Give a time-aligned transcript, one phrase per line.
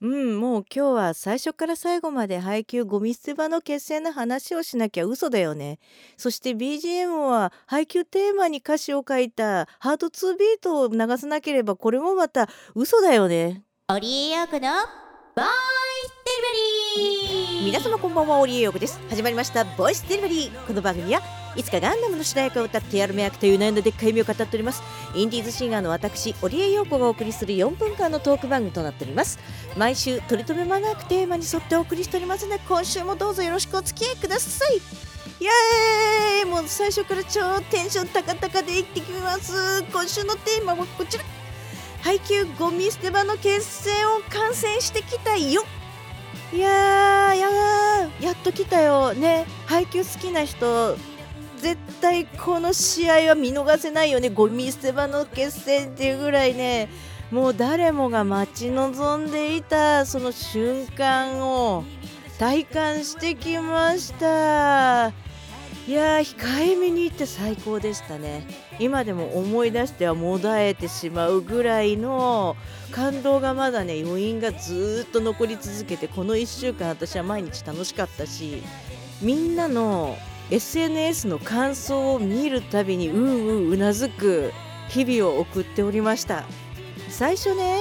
[0.00, 5.80] うん、もう今日は最初から最後まで配給ゴミ捨て場の決戦の話をしなきゃ嘘だよね。
[6.16, 13.64] そして BGM は配給テーマに歌詞を書いたハート2ビートを流さなければこれもまた嘘だよね。
[13.88, 14.68] オリエヨークの
[15.34, 15.77] ボーン
[16.38, 19.00] リバリー皆様こんばんはオリエヨークです。
[19.10, 21.20] 始まりましたボイスデリバリーこの番組は
[21.56, 24.80] いつかガンダムの主題歌を歌ってやるめ役という悩んだでっかい意味を語っております。
[25.16, 29.40] インディーズシンガーの私織江陽子がお送りする4分間のトーク番組となっております。
[29.76, 34.76] 毎週取り留めまなくテーマに沿ってお送りしておりますので今週もどうぞよろしくお付き合いください。
[34.76, 36.48] イエーイ！
[36.48, 39.82] もう最初から超テンション高々でいってきます。
[39.82, 41.24] 今週のテーマはこちら。
[42.02, 45.64] 配給ゴミ捨て場の決戦を観戦してきたよ。
[46.52, 47.48] いやーや
[48.20, 49.46] やっと来たよね。
[49.66, 50.96] 配球好きな人
[51.58, 54.30] 絶対この試合は見逃せないよね。
[54.30, 56.88] ゴミ捨て場の決戦っていうぐらいね。
[57.30, 61.84] もう誰もが待ち望んでいたその瞬間を
[62.38, 65.12] 体感してきました。
[65.88, 68.46] いや控えめに言って最高でしたね。
[68.78, 72.56] 今でも思い出してはもだえてしまうぐらいの
[72.90, 78.62] 感動がまだね余韻がずっと残り続けてこの1週間私は毎日楽しかったし
[79.22, 80.18] みんなの
[80.50, 84.52] SNS の感想を見るたびにうんうんうなずく
[84.90, 86.44] 日々を送っておりました。
[87.08, 87.78] 最初ね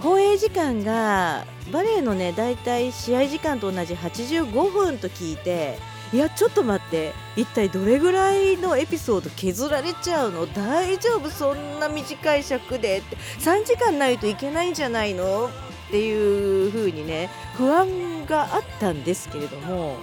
[0.00, 5.78] 放映時間がバレエのねだいたい試合時間と同じ85分と聞いて
[6.12, 7.12] いやちょっと待って。
[7.36, 10.46] 一体どれぐらいのエピソード削られちゃうの？
[10.46, 11.30] 大丈夫？
[11.30, 13.16] そんな短い尺でって。
[13.16, 15.46] 3時間ないといけないんじゃないの？
[15.88, 19.96] っていう風にね不安があったんですけれども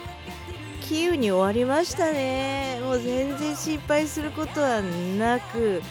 [0.82, 2.80] キーウに終わりましたね。
[2.82, 5.82] もう全然心配することはなく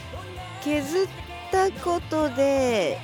[0.63, 1.09] 削っ
[1.51, 2.99] たことで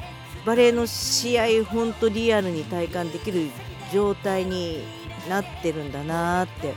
[0.46, 3.50] バレーの試合本当リアルに体感できる
[3.92, 4.82] 状態に
[5.28, 6.74] なってるんだなって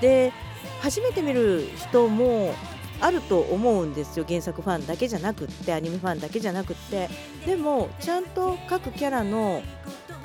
[0.00, 0.32] で
[0.80, 2.54] 初めて見る人も
[3.00, 4.24] あると思うんですよ。
[4.28, 7.08] 原作ファンだけじゃなくってアニメファンだけじゃなくって。
[7.46, 9.62] でもちゃんと各キャラの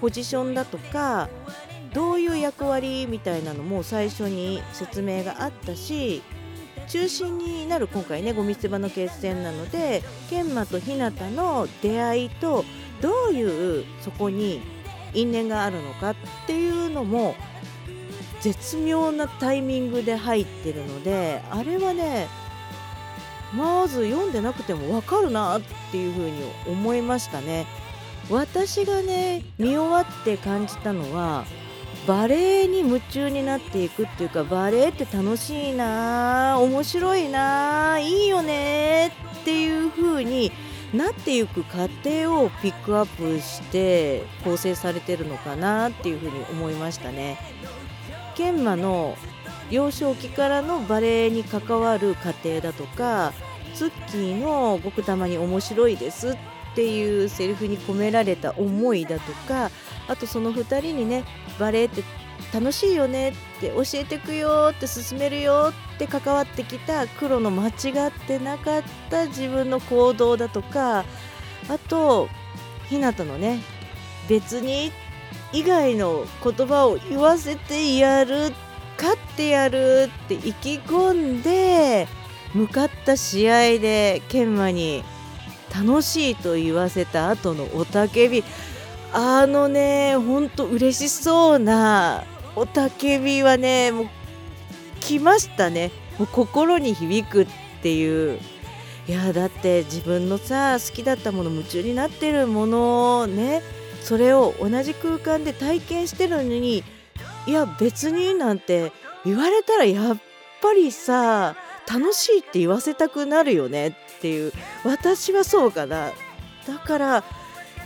[0.01, 1.29] ポジションだとか
[1.93, 6.21] どういう役割みたいなのも最初に説明があったし
[6.89, 12.65] 中心になる今回ねゴミ捨て場の決戦なので研磨と日向の出会いと
[13.01, 14.61] どういうそこに
[15.13, 16.15] 因縁があるのかっ
[16.45, 17.35] ていうのも
[18.45, 22.27] 絶妙なタイミングで入ってるのであれはね
[23.55, 25.61] まず読んでなくても分かるなっ
[25.91, 27.65] ていう風に思いましたね
[28.29, 31.43] 私がね見終わって感じたのは
[32.05, 40.51] バレエに夢中になっていくっていうかバレエって楽しいな面白いないいよねっていう風に
[40.93, 47.39] なっていく過程をピックアップして構成されてるのかなっていう風に思いましたね。
[48.35, 49.17] 研磨の
[49.69, 53.33] 幼少期からのバレエに関わる過程だとか
[53.73, 56.37] ツッキーの「僕たまに面白いです」っ
[56.75, 59.71] ていうセリフに込められた思いだとか
[60.07, 61.23] あとその2人にね
[61.57, 62.03] バレエって
[62.53, 67.71] 楽しいよねって教えてくよって勧めるよって関わってきた黒の間違
[68.07, 71.05] ってなかった自分の行動だとか
[71.69, 72.29] あと
[72.89, 73.59] 日向のね
[74.27, 74.91] 別にっ
[75.55, 78.51] 以外の言葉を言わせてやる
[78.97, 82.09] 勝ってやるって意気込んで
[82.53, 85.01] 向かった試合で研磨に
[85.73, 88.43] 楽しいと言わせた後の雄たけび。
[89.13, 92.25] あのねほんと嬉しそうな
[92.57, 94.09] 雄たけびはねもう
[94.99, 95.91] 来ましたね。
[96.19, 97.47] もう心に響くっ
[97.81, 98.39] ていう。
[99.07, 103.61] いやだって自分のさ好きだったもの夢中になってるものね
[104.05, 106.83] それを同じ空間で体験してるのに
[107.47, 108.91] いや別になんて
[109.25, 110.17] 言われたらやっ
[110.61, 111.55] ぱりさ
[111.91, 116.11] 楽しいって言わせたくなるよねっていう私はそうかな
[116.67, 117.23] だから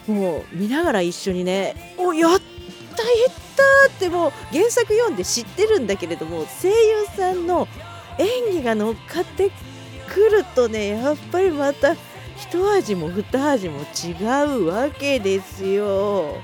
[0.07, 3.63] もう見ながら一緒にね「おやったやった!」
[3.95, 7.65] ってもう原作読んで知ってるんだけれども声優さんの
[8.17, 9.51] 演技が乗っかって
[10.09, 11.95] くるとねやっぱりまた
[12.41, 14.13] 一味も二味も違
[14.45, 16.37] うわけですよ。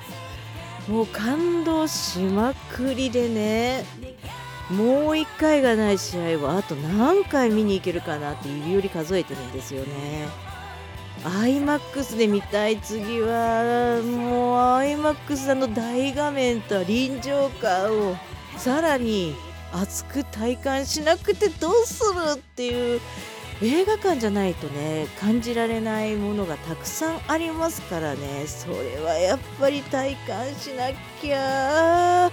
[0.87, 3.85] もう感動しまくりでね。
[4.69, 10.27] もう1回がない試合はあと何回見に行けるかなって指折り数えてるんですよね。
[11.23, 18.15] iMAX で見たい次はもう iMAX さんの大画面と臨場感を
[18.57, 19.35] さらに
[19.71, 23.01] 熱く体感しなくてどうするっていう
[23.61, 28.45] 映画館じゃないとね感じられないものがたくさんありますからね。
[28.47, 30.91] それはやっぱり体感しな
[31.21, 32.31] きゃ。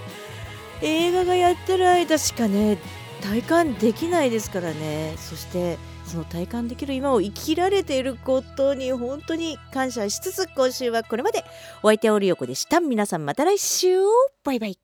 [0.81, 2.77] 映画がやってる間しかね
[3.23, 5.15] 体感できないですからね。
[5.17, 11.45] そしてその体感できる今を生きられていることに本当に感謝しつつ今週はこれまで。
[11.85, 12.81] お相手はオリヨコでした。
[12.81, 13.97] 皆さんまた来週。
[14.43, 14.82] バイバイ。